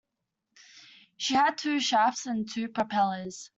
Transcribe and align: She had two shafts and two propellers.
She 1.17 1.35
had 1.35 1.59
two 1.59 1.79
shafts 1.79 2.25
and 2.25 2.49
two 2.49 2.69
propellers. 2.69 3.49